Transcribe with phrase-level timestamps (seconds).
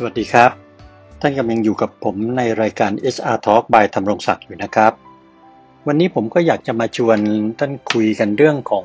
[0.00, 0.50] สวัสดีครับ
[1.20, 4.92] ท่านกำลังอยู่กับผมในรายการ HR Talk by ธรรมรงศักดิ์อยู่นะครับ
[5.86, 7.18] วันนี้ผมก็อยากจะมาชวน
[7.58, 8.84] ท่านคุยกันเรื่องของ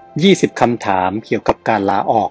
[0.00, 2.30] 20 คำถามเกี่ยวกับการลาออก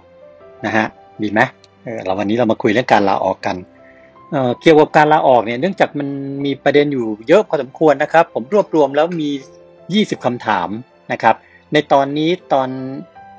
[0.66, 0.86] นะฮะ
[1.22, 1.40] ดีไหม
[1.84, 3.56] เออเราวันนี้เรามาคุยเรื่องการลาออกกัน
[4.32, 6.08] เอ่อเกี่ยวกับการลาออกเนี่ยเนื่องจากมัน
[6.46, 9.30] มีประเด็นอยู่เยอะพอสมควรนะครับ ผมรวบรวมแล้วมี
[9.78, 10.70] 20 คำถาม
[11.12, 11.36] นะครับ
[11.74, 12.70] ในตอนนี้ตอน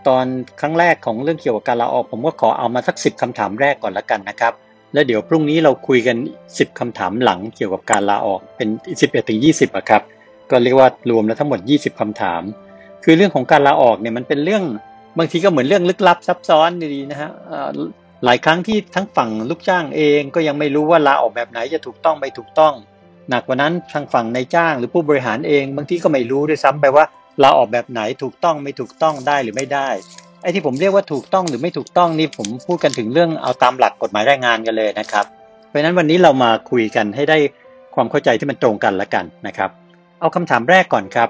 [0.08, 0.24] ตอน
[0.60, 4.54] ครั้งแรกของเรื่องเกี่ยวกับการลาออก ผมก็ขอเอามาสัก10คำถามแรกก่อนละกันนะครับ
[4.92, 6.16] แล้วเดี๋ยวพรุ่งนี้เราคุยกัน
[6.48, 10.02] 10คำถามหลังเกี่ยวกับการลาออกเป็น 11ถึง20อะครับ
[10.50, 12.42] ก็เรียกว่ารวมแล้วทั้งหมด 20คำถาม
[13.04, 14.64] คือเรื่องของการลาออกเนี่ยมันเป็นเรื่อง
[15.18, 17.30] บางทีก็เหมือนเรื่องลึกลับซับซ้อนดีๆนะฮะ
[18.24, 22.74] หลายครั้งที่ทั้งฝั่งลูกจ้างเองก็ยังไม่รู้ว่าลาออกแบบไหนจะถูกต้องไม่ถูกต้อง
[23.28, 27.04] หนักกว่านั้นทางฝั่งนายจ้าง หรือผู้บริหารเอง บางทีก็ไม่รู้ด้วยซ้ำไปว่า
[27.42, 29.88] ลาออกแบบไหนถูกต้องไม่ถูกต้องได้หรือไม่ได้
[30.42, 35.24] ไอ้ที่ผมเรียกว่าถูกต้องหรือไม่ถูกต้องนี่ผมพูดกันถึงเรื่องเอาตามหลักกฎหมายแรงงานกันเลยนะครับ
[35.68, 37.38] เพราะฉะนั้นวันนี้เรามาคุยกันให้ได้
[37.94, 39.70] ความเข้าใจที่มันตรงกันละกันนะครับ
[40.20, 41.28] เอาคำถามแรกก่อนครับ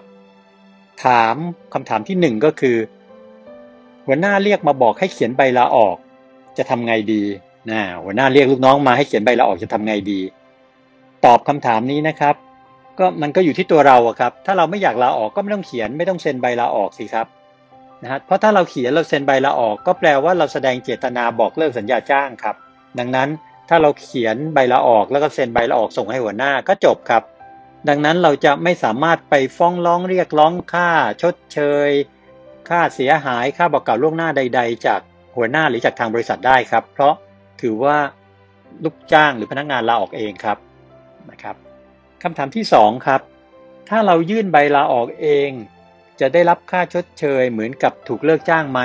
[1.04, 1.34] ถาม
[1.74, 2.76] คำถามที่หนึ่งก็คือ
[4.06, 5.96] หัวหน้าเรียกมาบอกให้เขียนใบลาออก
[6.58, 7.22] จะทำไงดี
[7.70, 10.20] นะหัวหน้าเรียกลูกน้องมาให้เขียนใบลาออกจะทำไงดี
[11.24, 12.34] ตอบคำถามนี้นะครับ
[12.98, 17.26] ก็มันก็อยู่ที่ตัวเราอะครับ ถ้าเราไม่อยากลาออกก็ไม่ต้องเขียนไม่ต้องเซ็นใบลาออกสิครับ
[18.02, 22.56] นะฮะเพราะถ้าเราเขียนเราเซ็นใบลาออก ก็แปลว่าเราแสดงเจตนาบอกเลิกสัญญาจ้างครับ
[22.98, 23.28] ดังนั้น
[23.68, 27.22] ถ้าเราเขียนใบลาออกแล้วก็เซ็นใบลาออกส่งให้หัวหน้าก็จบครับ
[27.88, 30.88] ดังนั้นเราจะไม่สามารถไปฟ้องร้องเรียกร้องค่า
[31.22, 31.90] ชดเชย
[32.68, 35.00] ค่าเสียหายค่าบอกกล่าวล่วงหน้าใด ๆ จาก
[35.36, 37.14] หัวหน้าหรือจากทางบริษัทได้ครับ เพราะ
[37.60, 37.98] ถือว่า
[38.84, 40.58] ลูกจ้างหรือพนักงานลาออกเองครับ
[41.30, 41.56] นะครับ
[42.22, 43.20] คำถามที่สองครับ
[43.88, 45.50] ถ้าเรายื่นใบลาออกเอง
[46.20, 48.80] จะได้รับค่าชดเชย เหมือนกับถูกเลิกจ้างไหม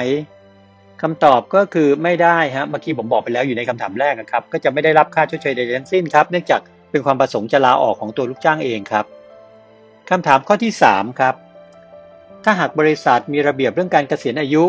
[1.02, 9.06] คำตอบก็คือไม่ได้ฮะเมื่อกี้ผมบอกไปแล้วอยู่ในคำถามแรกนะครับ ก็จะไม่ได้รับค่าชดเชยใดทั้งสิ้นครับ เนื่องจากเป็นความประสงค์จะลาออกของตัวลูกจ้างเองครับ
[10.10, 11.36] คำถามข้อที่สามครับ
[12.44, 14.64] ถ้าหากบริษัทมีระเบียบเรื่องการเกษียณอายุ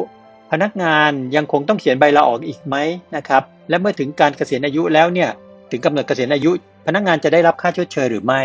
[0.51, 2.77] พนักงานยังคงต้องเขียนใบลาออกอีกไหม
[3.17, 5.31] นะครับ และเมื่อถึงการเกษียณอายุแล้วเนี่ย
[5.71, 6.51] ถึงกำหนดเกษียณอายุ
[6.87, 8.43] พนักงานจะได้รับค่าชดเชยหรือไม่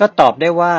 [0.00, 0.74] ก็ตอบได้ว่า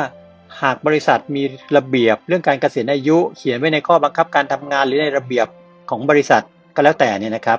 [0.62, 1.42] หากบริษัทมี
[1.76, 5.46] ระเบียบเรื่องการเกษียณอายุ เขียนไว้ในข้อบังคับการทำงานหรือในระเบียบ
[5.90, 6.42] ของบริษัท
[6.74, 7.58] ก็แล้วแต่เนี่ยนะครับ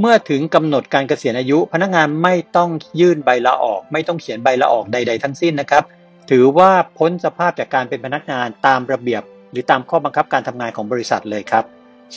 [0.00, 5.84] เมื่อถึงกำหนดการเกษียณอายุ พนักงานไม่ต้องยื่นใบลาออก ไม่ต้องเขียนใบลาออกใด ๆ ทั้งสิ้นนะครับ
[6.30, 11.64] ถือว่าพ้นสภาพจากการเป็นพนักงานตามระเบียบ หรือตามข้อบังคับการทำงานของบริษัทเลยครับ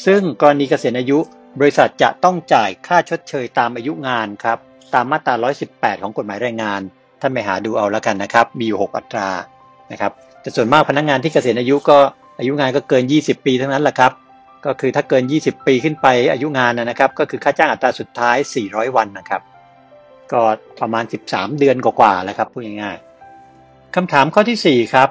[0.05, 1.19] ซึ่งกรณีเกษียณอายุ
[1.59, 4.57] บริษัทจะต้องจ่ายค่าชดเชยตามอายุงานครับ
[4.93, 5.35] ตามมาตรา
[5.69, 6.81] 118 ของกฎหมายแรงงาน
[7.21, 9.29] ท่านไปหาดูเอาแล้วกันนะครับ มีอยู่ 6 อัตรา
[9.91, 11.97] นะครับแต่ส่วนมากพนักงานที่เกษียณอายุก็
[12.39, 14.11] อายุงานก็เกิน 20 ปีทั้งนั้นแหละครับ
[14.65, 18.37] ก็คือถ้าเกิน 20 ปีขึ้นไปอายุงานนะครับ ก็คือค่าจ้างอัตราสุดท้าย
[18.67, 19.41] 400 วันนะครับ
[20.31, 20.41] ก็
[20.79, 25.09] ประมาณ 13 เดือนกว่าๆแล้วครับพูดง่ายๆคำถามข้อที่ 4 ครับ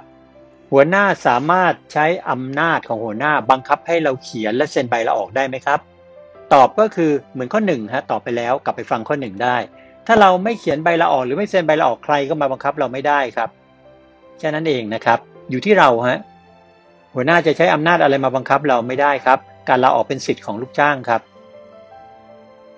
[0.73, 5.81] หัวหน้าสามารถใช้อำนาจของหัวหน้าบังคับให้เราเขียนและเซ็นใบลาออกได้ไหมครับ
[6.55, 9.57] ตอบก็คือเหมือนข้อ1ฮะตอบไปแล้วกลับไปฟังข้อ 1 ได้
[10.07, 13.51] ถ้าเราไม่เขียนใบลาออก หรือไม่เซ็นใบลาออกใครก็มาบังคับเราไม่ได้ครับ
[14.41, 15.19] แค่นั้นเองนะครับ
[15.51, 16.19] อยู่ที่เราฮะ
[17.15, 21.21] หัวหน้าจะใช้อำนาจอะไรมาบังคับเราไม่ได้ครับ การลาออกเป็นสิทธิ์ของลูกจ้างครับ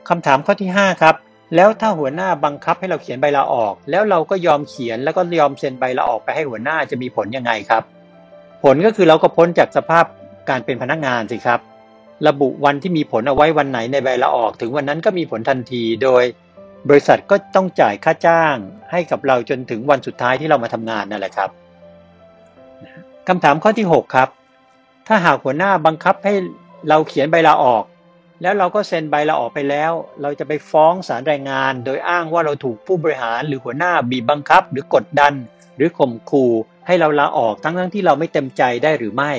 [0.09, 1.15] คำถามข้อที่ 5 ครับ
[1.57, 7.83] แล้วถ้าหัวหน้าบังคับให้เราเขียนใบลาออก แล้วเราก็ยอมเขียนแล้วก็ยอมเซ็นใบลาออกไปให้หัวหน้าจะมีผลยังไงครับ
[8.63, 10.05] ผลก็คือเราก็พ้นจากสภาพ
[10.49, 11.61] การเป็นพนักงานสิครับ
[12.29, 16.23] ระบุวันที่มีผลเอาไว้วันไหนในใบลาออก ถึงวันนั้นก็มีผลทันที โดย
[16.89, 18.57] บริษัทก็ต้องจ่ายค่าจ้าง
[18.93, 21.51] ให้กับเราจนถึงวันสุดท้ายที่เรามาทำงานนั่นแหละครับ
[23.29, 24.29] คำถามข้อที่ 6 ครับ
[25.09, 26.35] ถ้าหากหัวหน้าบังคับให้
[26.89, 27.85] เราเขียนใบลาออก
[28.43, 35.35] แล้วเราก็เซ็นใบลาออกไปแล้ว เราจะไปฟ้องศาลแรงงาน โดยอ้างว่าเราถูกผู้บริหารหรือหัวหน้าบีบบังคับ หรือกดดัน
[35.77, 36.53] หรือข่มขู่
[36.87, 39.33] ให้เราลาออกทั้งทั้งที่เราไม่เต็มใจได้หรือไม่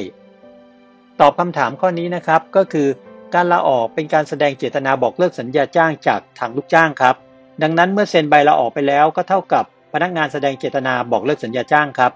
[1.20, 2.88] ตอบคำถามข้อนี้นะครับก็คือ
[3.34, 7.16] การลาออกเป็นการแสดงเจตนาบอกเลิกสัญญาจ้างจากทางลูกจ้างครับ
[7.62, 12.12] ดังนั้นเมื่อเซ็นใบลาออกไปแล้วก็เท่ากับพนักงานแสดงเจตนาบอกเลิกสัญญาจ้างครับ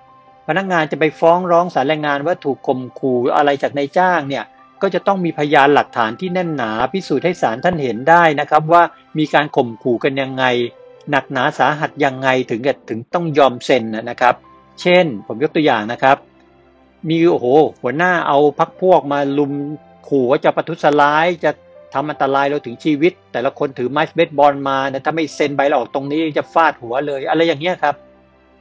[0.47, 4.45] พนักงานจะไปฟ้องร้องศาลแรงงานว่าถูกข่มขู่อะไรจากนายจ้างเนี่ย
[4.81, 8.83] ก็จะต้องมีพยานหลักฐานที่แน่นหนาพิสูจน์ให้ศาลท่านเห็นได้นะครับ ว่า
[9.17, 10.43] มีการข่มขู่กันยังไง
[11.09, 14.35] หนักหนาสาหัสยังไงถึงถึงต้องยอมเซ็นนะครับ
[14.81, 16.17] เช่น ผมยกตัวอย่างนะครับ
[17.09, 17.45] มีโอ้โห
[17.81, 19.51] หัวหน้าเอาพักพวกมาลุม
[20.07, 21.51] ขู่ว่าจะประทุษร้ายจะ
[21.93, 27.95] ทำอันตรายเราถึงชีวิต แต่ละคนถือไม้เบสบอลมานี่ยถ้าไม่เซ็นใบลาออกตรงนี้จะฟาดหัวเลย อะไรอย่างเงี้ยครับ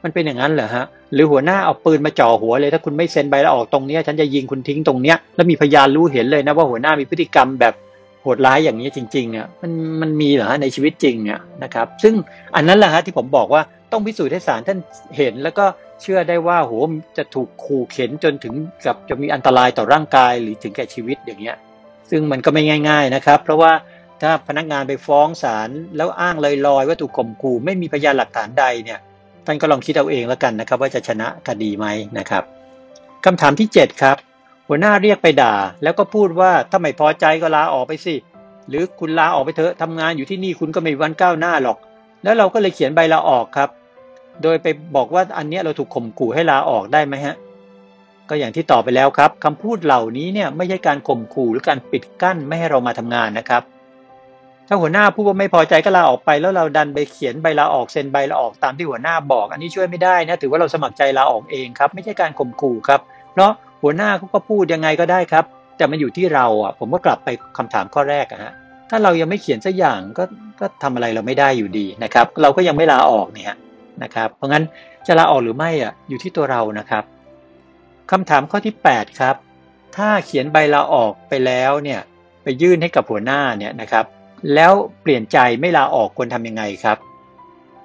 [0.03, 7.73] มันเป็นอย่างนั้นเหรอฮะหรือหัวหน้าเอาปืนมาจ่อหัวเลย ถ้าคุณไม่เซ็นใบลาออกตรงเนี้ยฉันจะยิงคุณทิ้งตรงเนี้ยแล้วมีพยานรู้เห็นเลยนะว่าหัวหน้ามีพฤติกรรมแบบ
[8.21, 9.71] โหดร้ายอย่างนี้จริงๆอะมัน
[10.01, 12.13] มันมีเหรอฮะในชีวิตจริงอะนะครับ ซึ่ง
[12.55, 14.79] อันนั้นแหละฮะที่ผมบอกว่าต้องพิสูจน์ให้ศาลท่าน
[15.17, 15.65] เห็นแล้วก็
[16.01, 16.73] เชื่อได้ว่าโห
[17.17, 18.53] จะถูกขู่เข็นจนถึง
[18.85, 21.55] กับจะมีอันตรายต่อร่างกายหรือถึงแก่ชีวิตอย่างเงี้ย
[22.09, 23.71] ซึ่งมันก็ไม่ง่าย ๆนะครับ เพราะว่า
[24.21, 26.35] ถ้าพนักงานไปฟ้องศาลแล้วอ้าง
[26.67, 28.99] ลอยๆว่าถูกข่มขู่ไม่มีพยานหลักฐานใดเนี่ย
[29.45, 31.85] ท่านก็ลองคิดเอาเองแล้วกันนะครับ ว่าจะชนะคดีไหม
[32.17, 32.43] นะครับ
[33.25, 34.17] คำถามที่ 7 ครับ
[34.67, 38.15] หัวหน้าเรียกไปด่า แล้วก็พูดว่าถ้าไม่พอใจก็ลาออกไปสิ
[38.69, 41.77] หรือคุณลาออกไปเถอะทำงานอยู่ที่นี่คุณก็ไม่มีวันก้าวหน้าหรอก
[42.23, 43.69] แล้วเราก็เลยเขียนใบลาออกครับ
[44.43, 47.35] โดยไปบอกว่าอันนี้เราถูกข่มขู่ให้ลาออกได้ไหมฮะ
[48.29, 53.63] ก็อย่างที่ตอบไปแล้วครับคำพูดเหล่านี้เนี่ยไม่ใช่การข่มขู่หรือการปิดกั้นไม่ให้เรามาทำงานนะครับ
[54.67, 63.01] ถ้าหัวหน้าพูดว่าไม่พอใจก็ลาออกไป แล้วเราดันไปเขียนใบลาออกเซ็นใบลาออกตามที่หัวหน้าบอก อันนี้ช่วยไม่ได้นะถือว่าเราสมัครใจลาออกเองครับ ไม่ใช่การข่มขู่ครับ
[63.33, 63.51] เพราะ
[63.81, 65.45] หัวหน้าเขาก็พูดยังไงก็ได้ครับ
[65.77, 68.53] แต่มันอยู่ที่เราอะ ผมก็กลับไปคำถามข้อแรกอะฮะ
[68.89, 70.23] ถ้าเรายังไม่เขียนสักอย่างก็
[70.59, 73.57] ก็ทำอะไรเราไม่ได้อยู่ดีนะครับ เราก็ยังไม่ลาออกเนี่ย
[74.03, 74.63] นะครับ เพราะงั้น
[75.07, 77.03] จะลาออกหรือไม่อะอยู่ที่ตัวเรานะครับ
[78.11, 79.35] คำถามข้อที่ 8 ครับ
[79.95, 81.99] ถ้าเขียนใบลาออกไปแล้วเนี่ย
[82.43, 84.05] ไปยื่นให้กับหัวหน้าเนี่ยนะครับ
[84.55, 86.97] แล้วเปลี่ยนใจไม่ลาออกควรทำยังไงครับ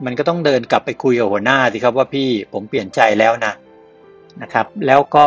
[0.05, 3.53] มันก็ต้องเดินกลับไปคุยกับหัวหน้าสิครับว่าพี่ผมเปลี่ยนใจแล้วนะ
[4.43, 5.27] นะครับ แล้วก็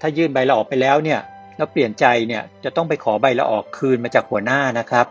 [0.00, 1.20] ถ้ายื่นใบลาออกไปแล้วเนี่ย
[1.56, 5.06] แล้วเปลี่ยนใจเนี่ยจะต้องไปขอใบลาออกคืนมาจากหัวหน้านะครับ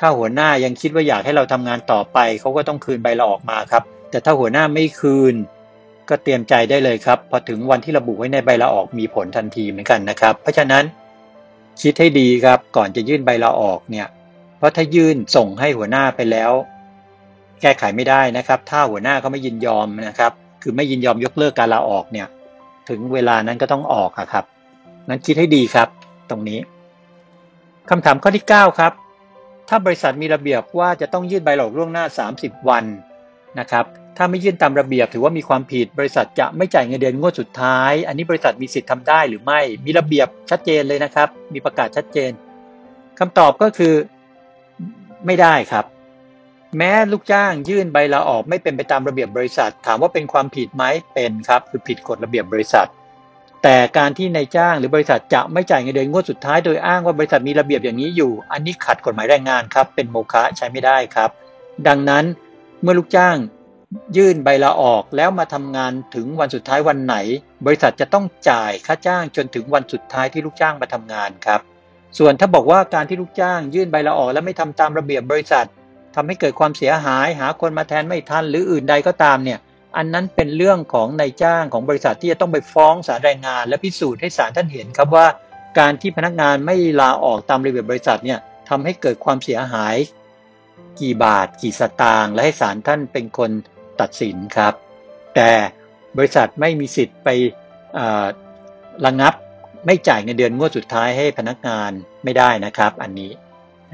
[0.00, 5.34] ถ้าหัวหน้ายังคิดว่าอยากให้เราทำงานต่อไปเขาก็ต้องคืนใบลาออกมาครับ แต่ถ้าหัวหน้าไม่คืน
[6.08, 10.84] ก็เตรียมใจได้เลยครับ พอถึงวันที่ระบุไว้ในใบลาออกมีผลทันทีเหมือนกันนะครับ เพราะฉะนั้น
[11.82, 14.06] คิดให้ดีครับก่อนจะยื่นใบลาออกเนี่ย
[14.58, 16.52] เพราะถ้ายื่นส่งให้หัวหน้าไปแล้ว
[17.60, 20.32] แก้ไขไม่ได้นะครับ ถ้าหัวหน้าเขาไม่ยินยอมนะครับ
[20.62, 22.26] คือไม่ยินยอมยกเลิกการลาออกเนี่ย
[22.88, 24.44] ถึงเวลานั้นก็ต้องออกครับ
[25.08, 25.88] นั้นคิดให้ดีครับ
[26.30, 26.58] ตรงนี้
[27.90, 28.92] คำถามข้อที่ 9 ครับ
[29.68, 32.04] ถ้าบริษัทมีระเบียบว่าจะต้องยื่นใบลาออกล่วงหน้า
[32.36, 32.84] 30 วัน
[33.58, 33.84] นะครับ
[34.16, 42.30] ถ้าไม่ยื่นตามระเบียบถือว่ามีความผิด บริษัทจะไม่จ่ายเงินเดือนงวดสุดท้าย อันนี้บริษัทมีสิทธิ์ทำได้หรือไม่ มีระเบียบชัดเจนเลยนะครับ มีประกาศชัดเจน
[43.18, 43.94] คำตอบก็คือ
[45.26, 45.84] ไม่ได้ครับ
[46.76, 50.84] แม้ลูกจ้างยื่นใบลาออกไม่เป็นไปตามระเบียบบริษัท ถามว่าเป็นความผิดไหม
[51.14, 52.88] เป็นครับ คือผิดกฎระเบียบบริษัท
[53.62, 61.30] แต่การที่นายจ้างหรือบริษัทจะไม่จ่ายเงินเดือนงวดสุดท้ายโดยอ้างว่าบริษัทมีระเบียบอย่างนี้อยู่ อันนี้ขัดกฎหมายแรงงานครับ เป็นโมฆะใช้ไม่ได้ครับ
[61.88, 62.24] ดังนั้น
[62.82, 63.36] เมื่อลูกจ้าง
[64.16, 67.16] ยื่นใบลาออกแล้วมาทำงานถึงวันสุดท้ายวันไหน
[67.66, 71.60] บริษัทจะต้องจ่ายค่าจ้างจนถึงวันสุดท้ายที่ลูกจ้างมาทำงานครับ
[72.18, 75.66] ส่วนถ้าบอกว่าการที่ลูกจ้างยื่นใบลาออก แล้วไม่ทำตามระเบียบบริษัท
[76.14, 79.58] ทำให้เกิดความเสียหายหาคนมาแทนไม่ทันหรืออื่นใดก็ตามเนี่ย
[79.96, 85.26] อันนั้นเป็นเรื่องของนายจ้างของบริษัทที่จะต้องไปฟ้องศาลแรงงาน และพิสูจน์ให้ศาลท่านเห็นครับว่า
[85.78, 88.38] การที่พนักงานไม่ลาออกตามระเบียบบริษัทเนี่ย
[88.68, 89.96] ทำให้เกิดความเสียหาย
[91.00, 93.50] กี่บาท กี่สตางค์และให้ศาลท่านเป็นคน
[94.00, 94.74] ตัดสินครับ
[95.34, 95.50] แต่
[96.16, 97.28] บริษัทไม่มีสิทธิ์ไป
[99.04, 99.34] ระงับ
[99.86, 101.90] ไม่จ่ายเงินเดือนงวดสุดท้ายให้พนักงาน
[102.24, 103.30] ไม่ได้นะครับ อันนี้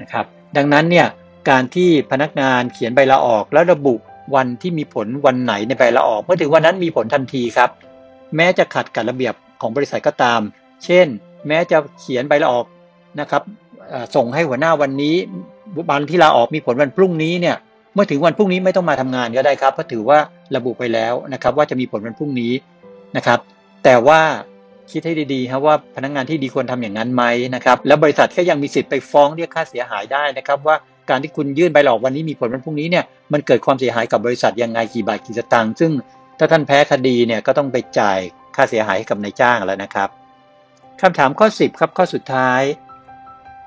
[0.00, 0.24] นะครับ
[0.56, 1.08] ดังนั้นเนี่ย
[1.50, 3.94] การที่พนักงานเขียนใบลาออกแล้วระบุ
[4.34, 7.70] วันที่มีผลวันไหนในใบลาออกเมื่อถึงวันนั้นมีผลทันทีครับ
[8.36, 10.40] แม้จะขัดกับระเบียบของบริษัทก็ตาม
[10.84, 11.06] เช่น
[11.48, 12.66] แม้จะเขียนใบลาออก
[13.20, 13.42] นะครับ
[14.14, 15.16] ส่งให้หัวหน้าวันนี้
[15.90, 17.56] วันที่ลาออกมีผลวันพรุ่งนี้เนี่ย
[17.94, 20.18] เมื่อถึงวันพรุ่งนี้ไม่ต้องมาทำงานก็ได้ครับเพราะถือว่า
[20.56, 22.52] ระบุไปแล้วนะครับ ว่าจะมีผลวันพรุ่งนี้
[23.16, 23.38] นะครับ
[23.84, 24.20] แต่ว่า
[24.92, 30.76] คิดให้ดีๆครับว่าพนักงงานที่ดีควรทำอย่างนั้นไหมนะครับ แล้วบริษัทก็ยังมีสิทธิ์ไปฟ้องเรียกค่าเสียหายได้นะครับ ว่า
[31.10, 35.92] การที่คุณยื่นใบหลอกวันนี้มีผลวันพรุ่งนี้เนี่ยมันเกิดความเสียหายกับบริษัทยังไงกี่บาทกี่สตางค์ซึ่ง
[36.38, 38.18] ถ้าท่านแพ้คดีเนี่ยก็ต้องไปจ่าย
[38.56, 40.08] ค่าเสียหายให้กับนายจ้างแล้วนะครับ
[41.00, 42.62] คำถามข้อ 10 ครับข้อสุดท้าย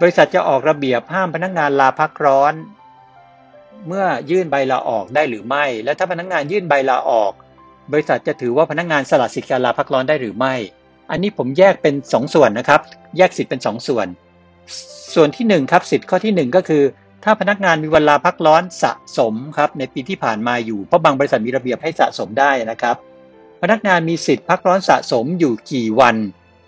[0.01, 2.53] บริษัทจะออกระเบียบห้ามพนักงานลาพักร้อน
[3.87, 7.31] เมื่อยื่นใบลาออกได้หรือไม่ และถ้าพนักงงานยื่นใบลาออก
[7.91, 10.55] บริษัทจะถือว่าพนักงงานสละสิทธิการลาพักร้อนได้หรือไม่
[11.11, 12.81] อันนี้ผมแยกเป็น 2สส่วนนะครับ
[13.17, 14.07] แยกสิทธิ์เป็น 2สส่วน
[15.15, 16.83] ส่วนที่1ครับสิทธิ์ข้อที่ 1 ก็คือ
[17.23, 22.95] ถ้าพนักงานมีเวลาพักร้อนสะสมครับในปีที่ผ่านมาอยู่เพราะบางบริษัทมีระเบียบให้สะสมได้นะครับ
[23.61, 26.15] พนักงานมีสิทธิ์พักร้อนสะสมอยู่กี่วัน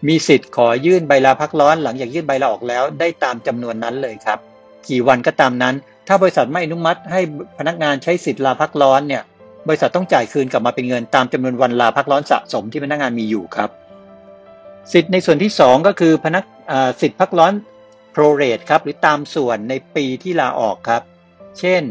[0.08, 4.40] มีสิทธิ์ขอยื่นใบลาพักร้อน หลังจากยื่นใบลาออกแล้วได้ตามจำนวนนั้นเลยครับ
[4.88, 5.76] กี่วันก็ตามนั้น
[6.08, 7.22] ถ้าบริษัทไม่อนุมัติให้
[7.60, 9.24] พนักงานใช้สิทธิ์ลาพักร้อนเนี่ย
[9.68, 13.70] บริษัทต้องจ่ายคืนกลับมาเป็นเงินตามจำนวนวันลาพักร้อนสะสมที่พนักงานมีอยู่ครับ
[14.94, 16.44] สิทธิ์ในส่วนที่ 2 ก็คือพนัก
[17.02, 17.54] สิทธิ์พักร้อน
[18.12, 21.02] โปรเรทครับหรือตามส่วนในปีที่ลาออกครับ
[21.60, 21.84] เช่น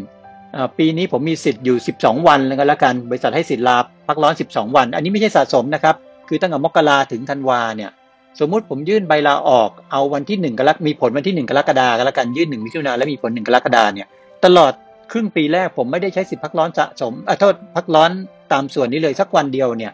[0.78, 3.76] ปีนี้ผมมีสิทธิ์อยู่ 12 วันแล้วกัน บริษัทให้สิทธิ์ลา
[4.08, 5.96] พักร้อน 12 วัน อันนี้ไม่ใช่สะสมนะครับ
[6.28, 7.90] คือตั้งแต่มกราถึงธันวาเนี่ย
[8.40, 14.06] สมมุติผมยื่นใบลาออกเอาวันที่หนึ่งกรกมีผลวันที่หนึ่งกรกฎาคมแล้วกันยื่นหนึ่งมิถุนาและมีผลหนึ่งกรกฎาเนี่ย
[14.44, 14.72] ตลอด
[15.12, 18.10] ครึ่งปีแรกผมไม่ได้ใช้สิทธิพักร้อนสะสมอะโทษพักร้อน
[18.52, 19.92] ตามส่วนนี้เลยสักวันเดียวเนี่ย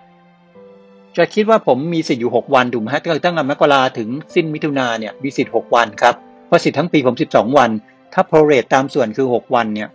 [1.17, 6.15] จะคิดว่าผมมีสิทธิ์อยู่หกวันถูกไหมฮะตั้งแต่มกราถึงสิ้นมิถุนาเนี่ยมีสิทธิ์หกวันครับ
[6.47, 7.71] เพราะสิทธิ์ทั้งปีผมสิบสองวัน
[8.15, 9.89] ถ้าโปรเรตตามส่วนคือหกวันเนี่ย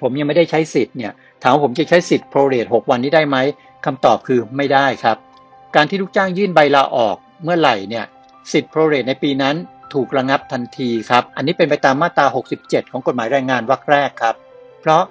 [0.00, 3.36] ผมยังไม่ได้ใช้สิทธิ์เนี่ย ถามว่าผมจะใช้สิทธิ์โปรเรตหกวันนี้ได้ไหม
[3.84, 5.16] คำตอบคือไม่ได้ครับ
[5.76, 8.04] การที่ลูกจ้างยื่นใบลาออก เมื่อไหร่เนี่ย
[8.52, 9.56] สิทธิ์โปรเรตในปีนั้น
[9.94, 12.26] ถูกระงับทันทีครับ อันนี้เป็นไปตามมาตรา
[12.60, 14.36] 67 ของกฎหมายแรงงานวรรคแรกครับ
[14.80, 15.02] เพราะ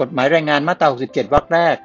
[0.00, 1.76] กฎหมายแรงงานมาตรา 67 วรรคแรก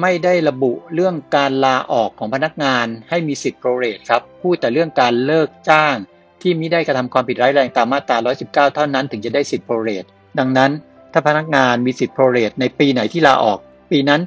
[0.00, 5.96] ไม่ได้ระบุเรื่องการลาออกของพนักงานให้มีสิทธิ์โปรเรตครับ พูดแต่เรื่องการเลิกจ้าง
[6.42, 8.16] ที่มิได้กระทำความผิดร้ายแรงตามมาตรา
[8.46, 10.04] 119 เท่านั้นถึงจะได้สิทธิ์โปรเรต
[10.38, 10.70] ดังนั้น
[11.12, 13.58] ถ้าพนักงานมีสิทธิ์โปรเรตในปีไหนที่ลาออก
[13.90, 14.20] ปีนั้น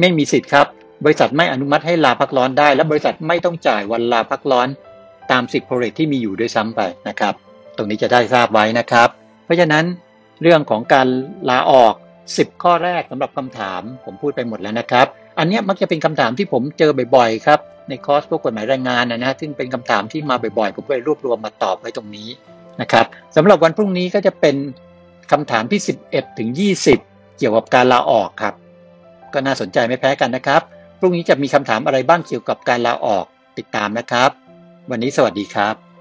[0.00, 0.66] ไม่มีสิทธิ์ครับ
[1.04, 4.68] บริษัทไม่อนุมัติให้ลาพักร้อนได้ และบริษัทไม่ต้องจ่ายวันลาพักร้อน
[5.30, 7.34] ตามสิทธิโปรเรทที่มีอยู่ด้วยซ้ำไปนะครับ
[7.76, 9.08] ตรงนี้จะได้ทราบไว้นะครับ
[9.44, 9.84] เพราะฉะนั้น
[10.42, 11.08] เรื่องของการ
[11.50, 11.94] ลาออก
[12.28, 15.06] 10 ข้อแรกสำหรับคำถาม ผมพูดไปหมดแล้วนะครับ
[15.38, 22.28] อันนี้มักจะเป็นคำถามที่ผมเจอบ่อยๆครับในคอร์สพวกกฎหมายแรงงานนะฮะซึ่งเป็นคำถามที่มาบ่อยๆผมก็เลยรวบรวมมาตอบไว้ตรงนี้
[22.80, 23.06] นะครับ
[23.36, 24.56] สำหรับวันพรุ่งนี้ก็จะเป็น
[25.32, 26.50] คำถามที่ 11 ถึง
[26.94, 28.54] 20 เกี่ยวกับการลาออกครับ
[29.32, 30.62] ก็น่าสนใจไม่แพ้กันนะครับ
[31.04, 33.24] พรุ่งนี้จะมีคำถามอะไรบ้างเกี่ยวกับการลาออก
[33.58, 34.30] ติดตามนะครับ
[34.90, 35.91] วันนี้สวัสดีครับ